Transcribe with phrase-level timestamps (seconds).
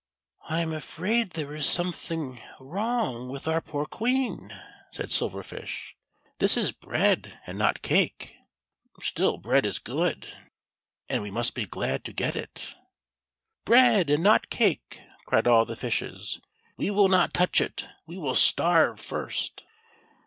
[0.49, 0.55] THE SILVER FISH.
[0.55, 0.73] 33 "I am
[1.13, 4.51] afraid there is something wrong with our poor Queen,"
[4.89, 5.95] said Silver Fish;
[6.39, 8.35] "this is bread and not cake—
[8.99, 10.27] still bread is good,
[11.07, 12.73] and we must be glad to get it."
[13.63, 16.41] "Bread and not cake," cried all the fishes;
[16.77, 19.63] "we will not touch it, we will starve first."